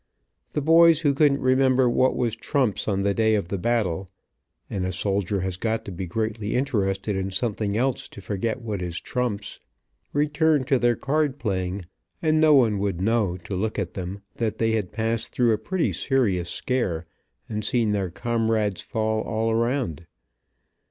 The 0.53 0.61
boys 0.63 1.01
who 1.01 1.13
couldn't 1.13 1.41
remember 1.41 1.87
what 1.87 2.15
was 2.15 2.35
trumps 2.35 2.87
on 2.87 3.03
the 3.03 3.13
day 3.13 3.35
of 3.35 3.49
the 3.49 3.59
battle 3.59 4.09
(and 4.67 4.83
a 4.83 4.91
soldier 4.91 5.41
has 5.41 5.57
got 5.57 5.85
to 5.85 5.91
be 5.91 6.07
greatly 6.07 6.55
interested 6.55 7.15
in 7.15 7.29
something 7.29 7.77
else 7.77 8.09
to 8.09 8.19
forget 8.19 8.63
what 8.63 8.81
is 8.81 8.99
trumps) 8.99 9.59
returned 10.11 10.65
to 10.69 10.79
their 10.79 10.95
card 10.95 11.37
playing, 11.37 11.85
and 12.19 12.41
no 12.41 12.55
one 12.55 12.79
would 12.79 12.99
know, 12.99 13.37
to 13.43 13.53
look 13.55 13.77
at 13.77 13.93
them, 13.93 14.23
that 14.37 14.57
they 14.57 14.71
had 14.71 14.91
passed 14.91 15.33
through 15.33 15.51
a 15.53 15.59
pretty 15.59 15.93
serious 15.93 16.49
scare, 16.49 17.05
and 17.47 17.63
seen 17.63 17.91
their 17.91 18.09
comrades 18.09 18.81
fall 18.81 19.21
all 19.21 19.51
around. 19.51 20.07